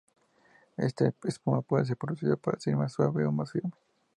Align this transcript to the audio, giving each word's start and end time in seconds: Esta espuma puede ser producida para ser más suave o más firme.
Esta 0.77 1.13
espuma 1.25 1.61
puede 1.61 1.85
ser 1.85 1.95
producida 1.95 2.35
para 2.35 2.59
ser 2.59 2.75
más 2.75 2.91
suave 2.91 3.23
o 3.23 3.31
más 3.31 3.51
firme. 3.51 3.71